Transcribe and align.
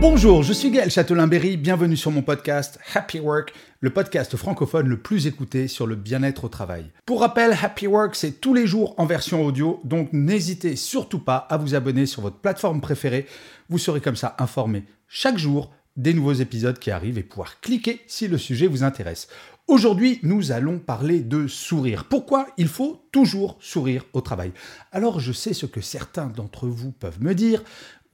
Bonjour, 0.00 0.44
je 0.44 0.52
suis 0.52 0.70
Gaël 0.70 0.92
Châtelain-Berry, 0.92 1.56
bienvenue 1.56 1.96
sur 1.96 2.12
mon 2.12 2.22
podcast 2.22 2.78
Happy 2.94 3.18
Work, 3.18 3.52
le 3.80 3.90
podcast 3.90 4.36
francophone 4.36 4.86
le 4.86 5.00
plus 5.00 5.26
écouté 5.26 5.66
sur 5.66 5.88
le 5.88 5.96
bien-être 5.96 6.44
au 6.44 6.48
travail. 6.48 6.84
Pour 7.04 7.20
rappel, 7.20 7.56
Happy 7.60 7.88
Work, 7.88 8.14
c'est 8.14 8.40
tous 8.40 8.54
les 8.54 8.68
jours 8.68 8.94
en 8.98 9.06
version 9.06 9.44
audio, 9.44 9.80
donc 9.82 10.12
n'hésitez 10.12 10.76
surtout 10.76 11.18
pas 11.18 11.36
à 11.36 11.56
vous 11.56 11.74
abonner 11.74 12.06
sur 12.06 12.22
votre 12.22 12.38
plateforme 12.38 12.80
préférée, 12.80 13.26
vous 13.70 13.78
serez 13.78 14.00
comme 14.00 14.14
ça 14.14 14.36
informé 14.38 14.84
chaque 15.08 15.36
jour 15.36 15.72
des 15.96 16.14
nouveaux 16.14 16.32
épisodes 16.32 16.78
qui 16.78 16.92
arrivent 16.92 17.18
et 17.18 17.24
pouvoir 17.24 17.60
cliquer 17.60 18.00
si 18.06 18.28
le 18.28 18.38
sujet 18.38 18.68
vous 18.68 18.84
intéresse. 18.84 19.26
Aujourd'hui, 19.66 20.18
nous 20.22 20.50
allons 20.50 20.78
parler 20.78 21.20
de 21.20 21.46
sourire. 21.46 22.06
Pourquoi 22.08 22.46
il 22.56 22.68
faut 22.68 23.02
toujours 23.12 23.58
sourire 23.60 24.06
au 24.14 24.22
travail? 24.22 24.52
Alors, 24.92 25.20
je 25.20 25.30
sais 25.30 25.52
ce 25.52 25.66
que 25.66 25.82
certains 25.82 26.28
d'entre 26.28 26.66
vous 26.66 26.90
peuvent 26.90 27.22
me 27.22 27.34
dire. 27.34 27.62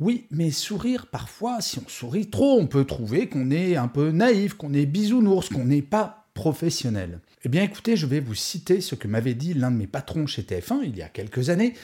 Oui, 0.01 0.27
mais 0.31 0.51
sourire, 0.51 1.07
parfois, 1.07 1.61
si 1.61 1.79
on 1.79 1.89
sourit 1.89 2.29
trop, 2.29 2.59
on 2.59 2.67
peut 2.67 2.85
trouver 2.85 3.29
qu'on 3.29 3.51
est 3.51 3.77
un 3.77 3.89
peu 3.89 4.11
naïf, 4.11 4.55
qu'on 4.55 4.75
est 4.75 4.87
bisounours, 4.87 5.49
qu'on 5.49 5.65
n'est 5.65 5.83
pas 5.83 6.27
professionnel. 6.35 7.21
Eh 7.45 7.49
bien 7.49 7.63
écoutez, 7.63 7.97
je 7.97 8.07
vais 8.07 8.21
vous 8.21 8.35
citer 8.35 8.81
ce 8.81 8.97
que 8.97 9.07
m'avait 9.07 9.35
dit 9.35 9.55
l'un 9.55 9.71
de 9.71 9.77
mes 9.77 9.87
patrons 9.87 10.27
chez 10.27 10.43
TF1 10.43 10.81
il 10.83 10.97
y 10.97 11.03
a 11.03 11.09
quelques 11.09 11.49
années. 11.49 11.75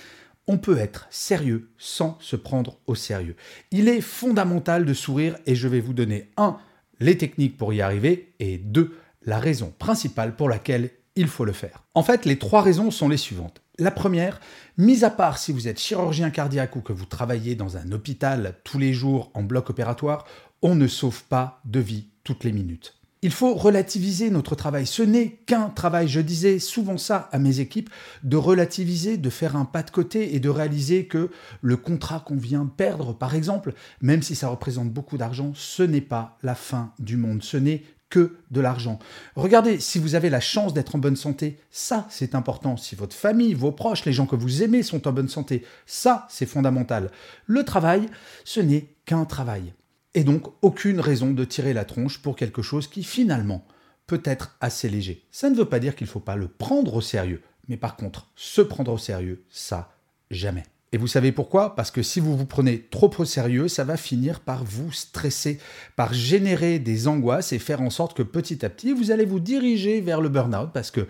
On 0.48 0.58
peut 0.58 0.78
être 0.78 1.06
sérieux 1.10 1.70
sans 1.78 2.18
se 2.20 2.34
prendre 2.34 2.78
au 2.86 2.96
sérieux. 2.96 3.36
Il 3.70 3.88
est 3.88 4.00
fondamental 4.00 4.84
de 4.84 4.94
sourire 4.94 5.36
et 5.46 5.54
je 5.54 5.68
vais 5.68 5.80
vous 5.80 5.92
donner 5.92 6.30
un, 6.36 6.58
les 6.98 7.16
techniques 7.16 7.56
pour 7.56 7.72
y 7.72 7.80
arriver 7.80 8.34
et 8.40 8.58
deux, 8.58 8.96
la 9.22 9.38
raison 9.38 9.72
principale 9.78 10.34
pour 10.34 10.48
laquelle 10.48 10.90
il 11.14 11.28
faut 11.28 11.44
le 11.44 11.52
faire. 11.52 11.84
En 11.94 12.02
fait, 12.02 12.24
les 12.24 12.38
trois 12.38 12.62
raisons 12.62 12.90
sont 12.90 13.08
les 13.08 13.16
suivantes. 13.16 13.62
La 13.80 13.90
première, 13.90 14.40
mis 14.76 15.04
à 15.04 15.10
part 15.10 15.38
si 15.38 15.52
vous 15.52 15.66
êtes 15.66 15.80
chirurgien 15.80 16.28
cardiaque 16.28 16.76
ou 16.76 16.82
que 16.82 16.92
vous 16.92 17.06
travaillez 17.06 17.54
dans 17.54 17.78
un 17.78 17.92
hôpital 17.92 18.56
tous 18.62 18.78
les 18.78 18.92
jours 18.92 19.30
en 19.32 19.42
bloc 19.42 19.70
opératoire, 19.70 20.26
on 20.60 20.74
ne 20.74 20.86
sauve 20.86 21.24
pas 21.24 21.62
de 21.64 21.80
vie 21.80 22.08
toutes 22.22 22.44
les 22.44 22.52
minutes. 22.52 23.00
Il 23.22 23.32
faut 23.32 23.54
relativiser 23.54 24.28
notre 24.28 24.54
travail. 24.54 24.86
Ce 24.86 25.02
n'est 25.02 25.30
qu'un 25.46 25.70
travail. 25.70 26.08
Je 26.08 26.20
disais 26.20 26.58
souvent 26.58 26.98
ça 26.98 27.30
à 27.32 27.38
mes 27.38 27.60
équipes, 27.60 27.88
de 28.22 28.36
relativiser, 28.36 29.16
de 29.16 29.30
faire 29.30 29.56
un 29.56 29.64
pas 29.64 29.82
de 29.82 29.90
côté 29.90 30.34
et 30.34 30.40
de 30.40 30.50
réaliser 30.50 31.06
que 31.06 31.30
le 31.62 31.76
contrat 31.78 32.20
qu'on 32.20 32.36
vient 32.36 32.66
perdre, 32.66 33.14
par 33.14 33.34
exemple, 33.34 33.72
même 34.02 34.20
si 34.20 34.34
ça 34.34 34.48
représente 34.48 34.90
beaucoup 34.90 35.16
d'argent, 35.16 35.52
ce 35.54 35.82
n'est 35.82 36.02
pas 36.02 36.36
la 36.42 36.54
fin 36.54 36.92
du 36.98 37.16
monde. 37.16 37.42
Ce 37.42 37.56
n'est 37.56 37.82
que 38.10 38.36
de 38.50 38.60
l'argent. 38.60 38.98
Regardez, 39.36 39.80
si 39.80 39.98
vous 39.98 40.14
avez 40.14 40.28
la 40.28 40.40
chance 40.40 40.74
d'être 40.74 40.96
en 40.96 40.98
bonne 40.98 41.16
santé, 41.16 41.58
ça 41.70 42.06
c'est 42.10 42.34
important. 42.34 42.76
Si 42.76 42.94
votre 42.94 43.16
famille, 43.16 43.54
vos 43.54 43.72
proches, 43.72 44.04
les 44.04 44.12
gens 44.12 44.26
que 44.26 44.36
vous 44.36 44.62
aimez 44.62 44.82
sont 44.82 45.08
en 45.08 45.12
bonne 45.12 45.28
santé, 45.28 45.64
ça 45.86 46.26
c'est 46.28 46.46
fondamental. 46.46 47.10
Le 47.46 47.64
travail, 47.64 48.08
ce 48.44 48.60
n'est 48.60 48.88
qu'un 49.06 49.24
travail. 49.24 49.72
Et 50.14 50.24
donc 50.24 50.48
aucune 50.60 51.00
raison 51.00 51.30
de 51.30 51.44
tirer 51.44 51.72
la 51.72 51.84
tronche 51.84 52.18
pour 52.18 52.36
quelque 52.36 52.62
chose 52.62 52.88
qui 52.88 53.04
finalement 53.04 53.64
peut 54.06 54.22
être 54.24 54.56
assez 54.60 54.88
léger. 54.88 55.24
Ça 55.30 55.48
ne 55.48 55.54
veut 55.54 55.64
pas 55.64 55.78
dire 55.78 55.94
qu'il 55.94 56.06
ne 56.08 56.10
faut 56.10 56.18
pas 56.18 56.34
le 56.34 56.48
prendre 56.48 56.94
au 56.94 57.00
sérieux, 57.00 57.42
mais 57.68 57.76
par 57.76 57.94
contre, 57.94 58.28
se 58.34 58.60
prendre 58.60 58.92
au 58.92 58.98
sérieux, 58.98 59.44
ça, 59.48 59.92
jamais. 60.32 60.64
Et 60.92 60.98
vous 60.98 61.06
savez 61.06 61.30
pourquoi? 61.30 61.76
Parce 61.76 61.92
que 61.92 62.02
si 62.02 62.18
vous 62.18 62.36
vous 62.36 62.46
prenez 62.46 62.82
trop 62.82 63.10
au 63.18 63.24
sérieux, 63.24 63.68
ça 63.68 63.84
va 63.84 63.96
finir 63.96 64.40
par 64.40 64.64
vous 64.64 64.90
stresser, 64.90 65.60
par 65.94 66.12
générer 66.12 66.80
des 66.80 67.06
angoisses 67.06 67.52
et 67.52 67.60
faire 67.60 67.80
en 67.80 67.90
sorte 67.90 68.16
que 68.16 68.24
petit 68.24 68.64
à 68.64 68.70
petit, 68.70 68.92
vous 68.92 69.12
allez 69.12 69.24
vous 69.24 69.38
diriger 69.38 70.00
vers 70.00 70.20
le 70.20 70.28
burn-out 70.28 70.70
parce 70.74 70.90
que 70.90 71.06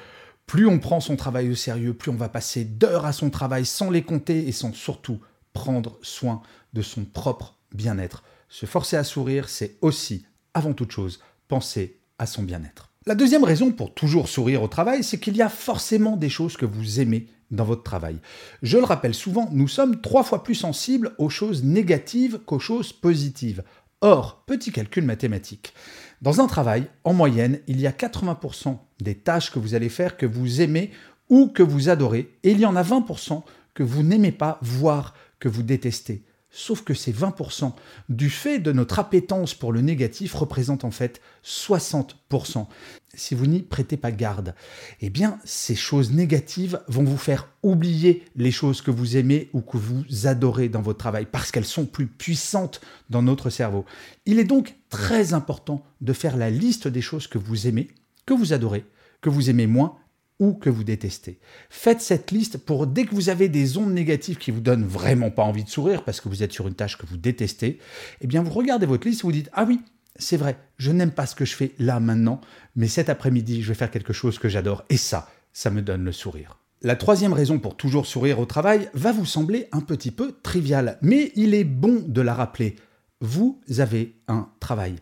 plus 0.47 0.67
on 0.67 0.79
prend 0.79 1.01
son 1.01 1.17
travail 1.17 1.49
au 1.49 1.55
sérieux, 1.55 1.95
plus 1.95 2.11
on 2.11 2.17
va 2.17 2.29
passer 2.29 2.65
d'heures 2.65 3.07
à 3.07 3.13
son 3.13 3.31
travail 3.31 3.65
sans 3.65 3.89
les 3.89 4.03
compter 4.03 4.49
et 4.49 4.53
sans 4.53 4.75
surtout 4.75 5.21
prendre 5.53 5.99
soin 6.03 6.43
de 6.75 6.83
son 6.83 7.05
propre 7.05 7.57
bien-être. 7.73 8.23
Se 8.49 8.67
forcer 8.67 8.97
à 8.97 9.05
sourire, 9.05 9.49
c'est 9.49 9.77
aussi, 9.81 10.27
avant 10.53 10.75
toute 10.75 10.91
chose, 10.93 11.21
penser 11.49 12.01
à 12.19 12.27
son 12.27 12.43
bien-être. 12.43 12.90
La 13.07 13.15
deuxième 13.15 13.45
raison 13.45 13.73
pour 13.73 13.95
toujours 13.95 14.29
sourire 14.29 14.63
au 14.63 14.69
travail, 14.69 15.03
c'est 15.03 15.19
qu'il 15.19 15.35
y 15.35 15.41
a 15.41 15.49
forcément 15.49 16.19
des 16.19 16.29
choses 16.29 16.59
que 16.59 16.67
vous 16.67 17.01
aimez 17.01 17.29
dans 17.51 17.65
votre 17.65 17.83
travail. 17.83 18.19
Je 18.63 18.77
le 18.77 18.85
rappelle 18.85 19.15
souvent, 19.15 19.49
nous 19.53 19.69
sommes 19.69 20.03
trois 20.03 20.23
fois 20.23 20.45
plus 20.45 20.55
sensibles 20.55 21.15
aux 21.17 21.31
choses 21.31 21.65
négatives 21.65 22.41
qu'aux 22.45 22.59
choses 22.59 22.93
positives. 22.93 23.63
Or, 24.03 24.43
petit 24.45 24.71
calcul 24.71 25.05
mathématique. 25.05 25.73
Dans 26.21 26.43
un 26.43 26.47
travail, 26.47 26.89
en 27.05 27.15
moyenne, 27.15 27.61
il 27.69 27.81
y 27.81 27.87
a 27.87 27.91
80% 27.91 28.77
des 29.01 29.15
tâches 29.15 29.51
que 29.51 29.59
vous 29.59 29.75
allez 29.75 29.89
faire 29.89 30.19
que 30.19 30.27
vous 30.27 30.61
aimez 30.61 30.91
ou 31.31 31.47
que 31.49 31.63
vous 31.63 31.89
adorez, 31.89 32.31
et 32.43 32.51
il 32.51 32.61
y 32.61 32.67
en 32.67 32.77
a 32.77 32.83
20% 32.83 33.43
que 33.73 33.83
vous 33.83 34.03
n'aimez 34.03 34.33
pas, 34.33 34.59
voire 34.61 35.15
que 35.39 35.49
vous 35.49 35.63
détestez. 35.63 36.23
Sauf 36.53 36.83
que 36.83 36.95
ces 36.95 37.13
20% 37.13 37.73
du 38.09 38.29
fait 38.29 38.59
de 38.59 38.73
notre 38.73 38.99
appétence 38.99 39.55
pour 39.55 39.73
le 39.73 39.83
négatif 39.83 40.35
représentent 40.35 40.85
en 40.85 40.91
fait 40.91 41.21
60%. 41.45 42.67
Si 43.15 43.37
vous 43.37 43.47
n'y 43.47 43.61
prêtez 43.61 43.97
pas 43.97 44.11
garde, 44.11 44.55
eh 45.01 45.11
bien 45.11 45.39
ces 45.45 45.77
choses 45.77 46.11
négatives 46.11 46.81
vont 46.89 47.05
vous 47.05 47.17
faire 47.17 47.49
oublier 47.63 48.25
les 48.35 48.51
choses 48.51 48.83
que 48.83 48.91
vous 48.91 49.17
aimez 49.17 49.49
ou 49.53 49.61
que 49.61 49.77
vous 49.77 50.05
adorez 50.25 50.69
dans 50.69 50.83
votre 50.83 50.99
travail 50.99 51.27
parce 51.31 51.53
qu'elles 51.53 51.65
sont 51.65 51.87
plus 51.87 52.09
puissantes 52.09 52.81
dans 53.11 53.23
notre 53.23 53.49
cerveau. 53.49 53.85
Il 54.27 54.41
est 54.41 54.45
donc 54.45 54.75
très 54.89 55.35
important 55.35 55.85
de 56.01 56.13
faire 56.13 56.37
la 56.37 56.51
liste 56.51 56.89
des 56.89 57.03
choses 57.03 57.29
que 57.29 57.39
vous 57.39 57.69
aimez, 57.69 57.89
que 58.27 58.35
vous 58.35 58.53
adorez, 58.53 58.85
que 59.21 59.31
vous 59.31 59.51
aimez 59.51 59.69
moins 59.69 59.97
que 60.41 60.71
vous 60.71 60.85
détestez. 60.85 61.39
Faites 61.69 62.01
cette 62.01 62.31
liste 62.31 62.59
pour 62.59 62.87
dès 62.87 63.05
que 63.05 63.15
vous 63.15 63.29
avez 63.29 63.49
des 63.49 63.77
ondes 63.77 63.93
négatives 63.93 64.39
qui 64.39 64.51
vous 64.51 64.61
donnent 64.61 64.87
vraiment 64.87 65.31
pas 65.31 65.43
envie 65.43 65.65
de 65.65 65.69
sourire 65.69 66.03
parce 66.03 66.21
que 66.21 66.29
vous 66.29 66.43
êtes 66.43 66.53
sur 66.53 66.67
une 66.67 66.75
tâche 66.75 66.97
que 66.97 67.07
vous 67.07 67.19
détestez, 67.19 67.79
eh 68.21 68.27
bien 68.27 68.43
vous 68.43 68.51
regardez 68.51 68.87
votre 68.87 69.07
liste 69.07 69.21
et 69.21 69.25
vous 69.25 69.33
dites 69.33 69.51
ah 69.53 69.65
oui, 69.69 69.81
c'est 70.17 70.37
vrai, 70.37 70.57
je 70.79 70.91
n'aime 70.91 71.13
pas 71.13 71.27
ce 71.27 71.35
que 71.35 71.45
je 71.45 71.55
fais 71.55 71.73
là 71.79 72.01
maintenant, 72.01 72.41
mais 72.75 72.89
cet 72.89 73.09
après-midi, 73.09 73.63
je 73.63 73.69
vais 73.69 73.75
faire 73.75 73.91
quelque 73.91 74.13
chose 74.13 74.39
que 74.39 74.49
j'adore 74.49 74.85
et 74.89 74.97
ça, 74.97 75.29
ça 75.53 75.71
me 75.71 75.83
donne 75.83 76.05
le 76.05 76.13
sourire. 76.13 76.59
La 76.83 76.97
troisième 76.97 77.35
raison 77.35 77.59
pour 77.59 77.77
toujours 77.77 78.07
sourire 78.07 78.41
au 78.41 78.47
travail 78.47 78.89
va 78.95 79.13
vous 79.13 79.27
sembler 79.27 79.69
un 79.73 79.83
petit 79.83 80.11
peu 80.11 80.35
triviale, 80.43 80.99
mais 81.03 81.33
il 81.37 81.55
est 81.55 81.65
bon 81.65 82.03
de 82.07 82.23
la 82.23 82.33
rappeler. 82.33 82.77
Vous 83.21 83.61
avez 83.79 84.17
un 84.29 84.49
travail. 84.61 84.97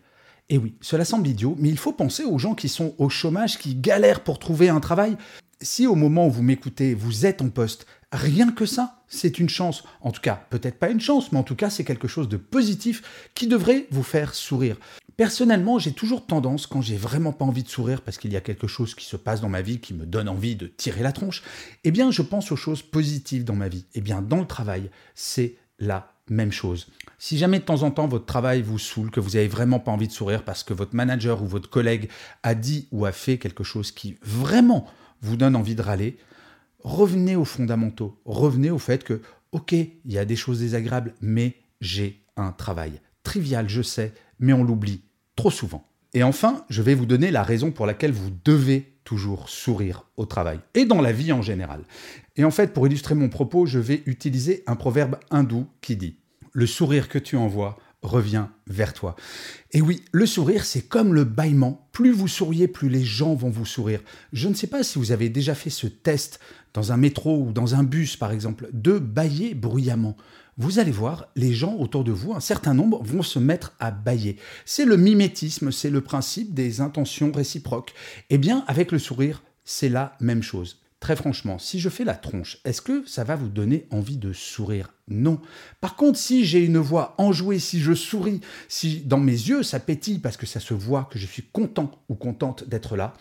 Et 0.49 0.57
oui, 0.57 0.73
cela 0.81 1.05
semble 1.05 1.27
idiot, 1.27 1.55
mais 1.59 1.69
il 1.69 1.77
faut 1.77 1.93
penser 1.93 2.23
aux 2.23 2.39
gens 2.39 2.55
qui 2.55 2.69
sont 2.69 2.95
au 2.97 3.07
chômage, 3.07 3.59
qui 3.59 3.75
galèrent 3.75 4.23
pour 4.23 4.39
trouver 4.39 4.69
un 4.69 4.79
travail. 4.79 5.15
Si 5.61 5.85
au 5.85 5.95
moment 5.95 6.27
où 6.27 6.31
vous 6.31 6.41
m'écoutez, 6.41 6.95
vous 6.95 7.25
êtes 7.25 7.41
en 7.41 7.49
poste, 7.49 7.85
rien 8.11 8.51
que 8.51 8.65
ça, 8.65 9.03
c'est 9.07 9.37
une 9.39 9.49
chance. 9.49 9.83
En 10.01 10.11
tout 10.11 10.21
cas, 10.21 10.45
peut-être 10.49 10.79
pas 10.79 10.89
une 10.89 11.01
chance, 11.01 11.31
mais 11.31 11.37
en 11.37 11.43
tout 11.43 11.55
cas, 11.55 11.69
c'est 11.69 11.83
quelque 11.83 12.07
chose 12.07 12.29
de 12.29 12.37
positif 12.37 13.29
qui 13.35 13.45
devrait 13.45 13.85
vous 13.91 14.03
faire 14.03 14.33
sourire. 14.33 14.77
Personnellement, 15.17 15.77
j'ai 15.77 15.91
toujours 15.91 16.25
tendance, 16.25 16.65
quand 16.65 16.81
j'ai 16.81 16.95
vraiment 16.95 17.33
pas 17.33 17.45
envie 17.45 17.63
de 17.63 17.69
sourire 17.69 18.01
parce 18.01 18.17
qu'il 18.17 18.31
y 18.31 18.37
a 18.37 18.41
quelque 18.41 18.67
chose 18.67 18.95
qui 18.95 19.05
se 19.05 19.17
passe 19.17 19.41
dans 19.41 19.49
ma 19.49 19.61
vie 19.61 19.79
qui 19.79 19.93
me 19.93 20.05
donne 20.05 20.29
envie 20.29 20.55
de 20.55 20.67
tirer 20.67 21.03
la 21.03 21.11
tronche, 21.11 21.43
eh 21.83 21.91
bien, 21.91 22.09
je 22.09 22.21
pense 22.21 22.51
aux 22.51 22.55
choses 22.55 22.81
positives 22.81 23.43
dans 23.43 23.55
ma 23.55 23.67
vie. 23.67 23.85
Eh 23.93 24.01
bien, 24.01 24.21
dans 24.21 24.39
le 24.39 24.47
travail, 24.47 24.89
c'est 25.13 25.57
la 25.77 26.13
même 26.29 26.51
chose. 26.51 26.87
Si 27.17 27.37
jamais 27.37 27.59
de 27.59 27.65
temps 27.65 27.83
en 27.83 27.91
temps 27.91 28.07
votre 28.07 28.25
travail 28.25 28.61
vous 28.61 28.79
saoule, 28.79 29.11
que 29.11 29.19
vous 29.19 29.31
n'avez 29.31 29.47
vraiment 29.47 29.79
pas 29.79 29.91
envie 29.91 30.07
de 30.07 30.13
sourire 30.13 30.43
parce 30.43 30.63
que 30.63 30.73
votre 30.73 30.95
manager 30.95 31.43
ou 31.43 31.47
votre 31.47 31.69
collègue 31.69 32.09
a 32.43 32.55
dit 32.55 32.87
ou 32.91 33.05
a 33.05 33.11
fait 33.11 33.37
quelque 33.37 33.63
chose 33.63 33.91
qui 33.91 34.17
vraiment 34.23 34.85
vous 35.21 35.35
donne 35.35 35.55
envie 35.55 35.75
de 35.75 35.81
râler, 35.81 36.17
revenez 36.83 37.35
aux 37.35 37.45
fondamentaux. 37.45 38.19
Revenez 38.25 38.71
au 38.71 38.79
fait 38.79 39.03
que, 39.03 39.21
ok, 39.51 39.73
il 39.73 39.91
y 40.05 40.17
a 40.17 40.25
des 40.25 40.35
choses 40.35 40.59
désagréables, 40.59 41.13
mais 41.21 41.55
j'ai 41.81 42.23
un 42.37 42.51
travail. 42.51 43.01
Trivial, 43.23 43.67
je 43.67 43.81
sais, 43.81 44.13
mais 44.39 44.53
on 44.53 44.63
l'oublie 44.63 45.01
trop 45.35 45.51
souvent. 45.51 45.85
Et 46.13 46.23
enfin, 46.23 46.65
je 46.69 46.81
vais 46.81 46.95
vous 46.95 47.05
donner 47.05 47.31
la 47.31 47.43
raison 47.43 47.71
pour 47.71 47.85
laquelle 47.85 48.11
vous 48.11 48.31
devez 48.43 48.93
toujours 49.03 49.49
sourire 49.49 50.05
au 50.17 50.25
travail 50.25 50.59
et 50.73 50.85
dans 50.85 51.01
la 51.01 51.11
vie 51.11 51.31
en 51.31 51.41
général. 51.41 51.83
Et 52.35 52.43
en 52.43 52.51
fait, 52.51 52.73
pour 52.73 52.87
illustrer 52.87 53.15
mon 53.15 53.29
propos, 53.29 53.65
je 53.65 53.79
vais 53.79 54.03
utiliser 54.05 54.63
un 54.67 54.75
proverbe 54.75 55.17
hindou 55.29 55.67
qui 55.81 55.95
dit⁇ 55.95 56.07
Le 56.51 56.67
sourire 56.67 57.09
que 57.09 57.19
tu 57.19 57.35
envoies 57.35 57.77
revient 58.01 58.47
vers 58.67 58.93
toi. 58.93 59.15
Et 59.71 59.81
oui, 59.81 60.03
le 60.11 60.25
sourire, 60.25 60.63
c'est 60.63 60.81
comme 60.81 61.13
le 61.13 61.25
bâillement. 61.25 61.89
Plus 61.91 62.11
vous 62.11 62.27
souriez, 62.27 62.67
plus 62.67 62.89
les 62.89 63.03
gens 63.03 63.35
vont 63.35 63.49
vous 63.49 63.65
sourire. 63.65 64.01
Je 64.31 64.47
ne 64.47 64.53
sais 64.53 64.67
pas 64.67 64.83
si 64.83 64.99
vous 64.99 65.11
avez 65.11 65.29
déjà 65.29 65.53
fait 65.53 65.69
ce 65.69 65.87
test 65.87 66.39
dans 66.73 66.91
un 66.91 66.97
métro 66.97 67.43
ou 67.43 67.51
dans 67.51 67.75
un 67.75 67.83
bus, 67.83 68.15
par 68.15 68.31
exemple, 68.31 68.69
de 68.71 68.99
bâiller 68.99 69.53
bruyamment. 69.53 70.15
Vous 70.57 70.79
allez 70.79 70.91
voir, 70.91 71.27
les 71.35 71.53
gens 71.53 71.75
autour 71.75 72.03
de 72.03 72.11
vous, 72.11 72.33
un 72.33 72.41
certain 72.41 72.73
nombre, 72.73 73.01
vont 73.03 73.21
se 73.21 73.39
mettre 73.39 73.73
à 73.79 73.91
bâiller. 73.91 74.37
C'est 74.65 74.85
le 74.85 74.97
mimétisme, 74.97 75.71
c'est 75.71 75.89
le 75.89 76.01
principe 76.01 76.53
des 76.53 76.81
intentions 76.81 77.31
réciproques. 77.31 77.93
Eh 78.29 78.37
bien, 78.37 78.63
avec 78.67 78.91
le 78.91 78.99
sourire, 78.99 79.41
c'est 79.63 79.89
la 79.89 80.17
même 80.19 80.43
chose. 80.43 80.81
Très 80.99 81.15
franchement, 81.15 81.59
si 81.59 81.79
je 81.79 81.87
fais 81.87 82.03
la 82.03 82.15
tronche, 82.15 82.57
est-ce 82.65 82.81
que 82.81 83.05
ça 83.07 83.23
va 83.23 83.35
vous 83.35 83.47
donner 83.47 83.87
envie 83.89 84.17
de 84.17 84.33
sourire? 84.33 84.93
Non. 85.07 85.39
Par 85.79 85.95
contre, 85.95 86.19
si 86.19 86.43
j'ai 86.43 86.65
une 86.65 86.77
voix 86.77 87.15
enjouée, 87.17 87.59
si 87.59 87.79
je 87.79 87.93
souris, 87.93 88.41
si 88.67 89.01
dans 89.01 89.19
mes 89.19 89.31
yeux 89.31 89.63
ça 89.63 89.79
pétille 89.79 90.19
parce 90.19 90.35
que 90.35 90.45
ça 90.45 90.59
se 90.59 90.73
voit 90.73 91.07
que 91.11 91.17
je 91.17 91.25
suis 91.25 91.43
content 91.43 91.91
ou 92.09 92.15
contente 92.15 92.67
d'être 92.67 92.97
là, 92.97 93.13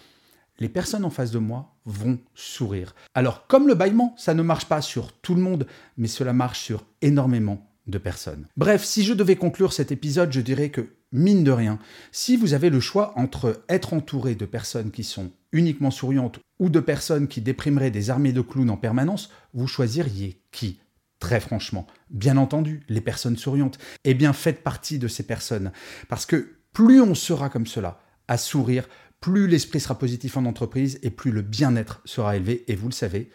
les 0.59 0.69
personnes 0.69 1.05
en 1.05 1.11
face 1.11 1.31
de 1.31 1.39
moi 1.39 1.77
vont 1.85 2.19
sourire. 2.35 2.97
Alors, 3.15 3.47
comme 3.47 3.69
le 3.69 3.75
bâillement, 3.75 4.15
ça 4.19 4.35
ne 4.35 4.43
marche 4.43 4.67
pas 4.67 4.83
sur 4.83 5.13
tout 5.13 5.37
le 5.37 5.41
monde, 5.41 5.67
mais 5.97 6.09
cela 6.09 6.33
marche 6.33 6.61
sur 6.61 6.85
énormément 7.01 7.65
de 7.87 7.99
personnes. 7.99 8.47
Bref, 8.57 8.85
si 8.85 9.05
je 9.05 9.15
devais 9.15 9.37
conclure 9.37 9.73
cet 9.73 9.93
épisode, 9.93 10.33
je 10.33 10.41
dirais 10.41 10.71
que, 10.71 10.89
mine 11.13 11.45
de 11.45 11.53
rien, 11.53 11.79
si 12.13 12.37
vous 12.37 12.55
avez 12.55 12.71
le 12.71 12.81
choix 12.81 13.13
entre 13.17 13.63
être 13.69 13.95
entouré 13.95 14.35
de 14.35 14.47
personnes 14.47 14.91
qui 14.91 15.05
sont 15.05 15.31
uniquement 15.53 15.91
souriantes 15.91 16.41
ou 16.59 16.69
de 16.71 16.81
personnes 16.81 17.29
qui 17.29 17.41
déprimeraient 17.41 17.91
des 17.91 18.11
armées 18.11 18.33
de 18.33 18.41
clowns 18.41 18.71
en 18.71 18.77
permanence, 18.77 19.31
vous 19.55 19.67
choisiriez 19.67 20.43
qui? 20.53 20.81
Très 21.21 21.41
franchement, 21.41 21.87
bien 22.11 22.37
entendu, 22.37 22.83
les 22.89 23.01
personnes 23.01 23.37
souriantes. 23.37 23.79
Eh 24.05 24.15
bien, 24.15 24.33
faites 24.33 24.63
partie 24.63 24.99
de 24.99 25.09
ces 25.09 25.25
personnes. 25.25 25.73
Parce 26.09 26.27
que 26.27 26.59
plus 26.73 27.01
on 27.01 27.15
sera 27.15 27.49
comme 27.49 27.67
cela, 27.67 28.01
à 28.29 28.39
sourire, 28.39 28.89
plus 29.21 29.49
l'esprit 29.49 29.81
sera 29.81 29.99
positif 29.99 30.37
en 30.37 30.45
entreprise 30.45 31.01
et 31.03 31.11
plus 31.11 31.33
le 31.33 31.43
bien-être 31.43 32.03
sera 32.05 32.37
élevé. 32.37 32.65
Et 32.69 32.77
vous 32.77 32.89
le 32.89 32.95
savez, 32.95 33.31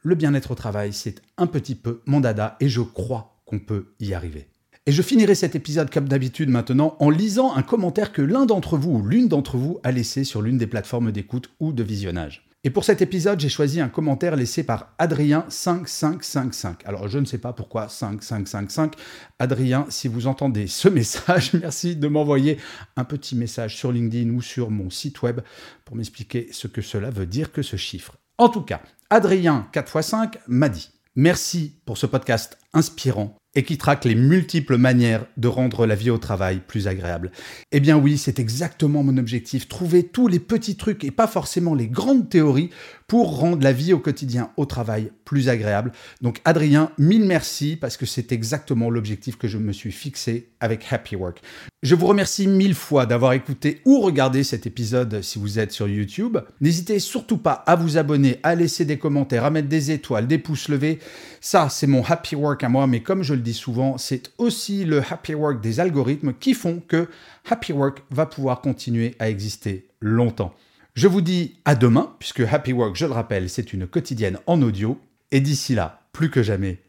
le 0.00 0.16
bien-être 0.16 0.50
au 0.50 0.56
travail, 0.56 0.92
c'est 0.92 1.22
un 1.36 1.46
petit 1.46 1.76
peu 1.76 2.02
mon 2.06 2.20
dada 2.20 2.56
et 2.58 2.68
je 2.68 2.80
crois 2.80 3.40
qu'on 3.44 3.60
peut 3.60 3.94
y 4.00 4.14
arriver. 4.14 4.51
Et 4.84 4.90
je 4.90 5.02
finirai 5.02 5.36
cet 5.36 5.54
épisode 5.54 5.90
comme 5.90 6.08
d'habitude 6.08 6.48
maintenant 6.48 6.96
en 6.98 7.08
lisant 7.08 7.54
un 7.54 7.62
commentaire 7.62 8.12
que 8.12 8.20
l'un 8.20 8.46
d'entre 8.46 8.76
vous 8.76 8.96
ou 8.96 9.06
l'une 9.06 9.28
d'entre 9.28 9.56
vous 9.56 9.78
a 9.84 9.92
laissé 9.92 10.24
sur 10.24 10.42
l'une 10.42 10.58
des 10.58 10.66
plateformes 10.66 11.12
d'écoute 11.12 11.50
ou 11.60 11.72
de 11.72 11.84
visionnage. 11.84 12.48
Et 12.64 12.70
pour 12.70 12.84
cet 12.84 13.00
épisode, 13.00 13.38
j'ai 13.38 13.48
choisi 13.48 13.80
un 13.80 13.88
commentaire 13.88 14.34
laissé 14.34 14.64
par 14.64 14.92
Adrien5555. 14.98 16.78
Alors 16.84 17.06
je 17.06 17.20
ne 17.20 17.24
sais 17.24 17.38
pas 17.38 17.52
pourquoi 17.52 17.88
5555. 17.88 18.94
Adrien, 19.38 19.86
si 19.88 20.08
vous 20.08 20.26
entendez 20.26 20.66
ce 20.66 20.88
message, 20.90 21.52
merci 21.54 21.94
de 21.94 22.08
m'envoyer 22.08 22.58
un 22.96 23.04
petit 23.04 23.36
message 23.36 23.76
sur 23.76 23.92
LinkedIn 23.92 24.30
ou 24.30 24.42
sur 24.42 24.70
mon 24.70 24.90
site 24.90 25.22
web 25.22 25.42
pour 25.84 25.94
m'expliquer 25.94 26.48
ce 26.50 26.66
que 26.66 26.82
cela 26.82 27.10
veut 27.10 27.26
dire 27.26 27.52
que 27.52 27.62
ce 27.62 27.76
chiffre. 27.76 28.16
En 28.36 28.48
tout 28.48 28.62
cas, 28.62 28.80
Adrien 29.10 29.68
4x5 29.72 30.38
m'a 30.48 30.68
dit 30.68 30.90
Merci 31.14 31.76
pour 31.84 31.98
ce 31.98 32.06
podcast 32.06 32.58
inspirant 32.72 33.36
et 33.54 33.64
qui 33.64 33.76
traque 33.76 34.04
les 34.04 34.14
multiples 34.14 34.76
manières 34.76 35.26
de 35.36 35.48
rendre 35.48 35.86
la 35.86 35.94
vie 35.94 36.10
au 36.10 36.18
travail 36.18 36.60
plus 36.66 36.88
agréable. 36.88 37.30
Eh 37.70 37.80
bien 37.80 37.96
oui, 37.98 38.16
c'est 38.16 38.38
exactement 38.38 39.02
mon 39.02 39.18
objectif, 39.18 39.68
trouver 39.68 40.04
tous 40.04 40.28
les 40.28 40.38
petits 40.38 40.76
trucs 40.76 41.04
et 41.04 41.10
pas 41.10 41.26
forcément 41.26 41.74
les 41.74 41.88
grandes 41.88 42.28
théories 42.28 42.70
pour 43.12 43.40
rendre 43.40 43.62
la 43.62 43.74
vie 43.74 43.92
au 43.92 43.98
quotidien 43.98 44.52
au 44.56 44.64
travail 44.64 45.12
plus 45.26 45.50
agréable. 45.50 45.92
Donc 46.22 46.40
Adrien, 46.46 46.92
mille 46.96 47.26
merci 47.26 47.76
parce 47.76 47.98
que 47.98 48.06
c'est 48.06 48.32
exactement 48.32 48.88
l'objectif 48.88 49.36
que 49.36 49.48
je 49.48 49.58
me 49.58 49.72
suis 49.72 49.92
fixé 49.92 50.48
avec 50.60 50.90
Happy 50.90 51.14
Work. 51.14 51.42
Je 51.82 51.94
vous 51.94 52.06
remercie 52.06 52.46
mille 52.46 52.74
fois 52.74 53.04
d'avoir 53.04 53.34
écouté 53.34 53.82
ou 53.84 54.00
regardé 54.00 54.42
cet 54.44 54.66
épisode 54.66 55.20
si 55.20 55.38
vous 55.38 55.58
êtes 55.58 55.72
sur 55.72 55.88
YouTube. 55.88 56.38
N'hésitez 56.62 56.98
surtout 57.00 57.36
pas 57.36 57.62
à 57.66 57.76
vous 57.76 57.98
abonner, 57.98 58.40
à 58.42 58.54
laisser 58.54 58.86
des 58.86 58.96
commentaires, 58.96 59.44
à 59.44 59.50
mettre 59.50 59.68
des 59.68 59.90
étoiles, 59.90 60.26
des 60.26 60.38
pouces 60.38 60.70
levés. 60.70 60.98
Ça, 61.42 61.68
c'est 61.68 61.86
mon 61.86 62.02
Happy 62.02 62.34
Work 62.34 62.64
à 62.64 62.70
moi, 62.70 62.86
mais 62.86 63.02
comme 63.02 63.22
je 63.22 63.34
le 63.34 63.42
dis 63.42 63.52
souvent, 63.52 63.98
c'est 63.98 64.32
aussi 64.38 64.86
le 64.86 65.02
Happy 65.02 65.34
Work 65.34 65.60
des 65.60 65.80
algorithmes 65.80 66.32
qui 66.32 66.54
font 66.54 66.80
que 66.88 67.08
Happy 67.50 67.74
Work 67.74 68.04
va 68.10 68.24
pouvoir 68.24 68.62
continuer 68.62 69.16
à 69.18 69.28
exister 69.28 69.84
longtemps. 70.00 70.54
Je 70.94 71.08
vous 71.08 71.22
dis 71.22 71.56
à 71.64 71.74
demain, 71.74 72.14
puisque 72.18 72.40
Happy 72.40 72.74
Work, 72.74 72.96
je 72.96 73.06
le 73.06 73.12
rappelle, 73.12 73.48
c'est 73.48 73.72
une 73.72 73.86
quotidienne 73.86 74.38
en 74.46 74.60
audio. 74.60 75.00
Et 75.30 75.40
d'ici 75.40 75.74
là, 75.74 76.02
plus 76.12 76.30
que 76.30 76.42
jamais, 76.42 76.82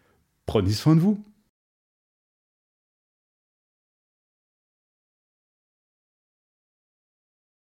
prenez 0.46 0.74
soin 0.74 0.96
de 0.96 1.00
vous. 1.00 1.24